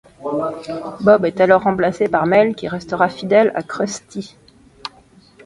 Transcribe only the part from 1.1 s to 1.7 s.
est alors